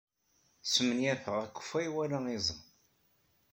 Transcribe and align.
Smenyafeɣ 0.71 1.37
akeffay 1.45 1.87
wala 1.95 2.19
iẓem. 2.35 2.61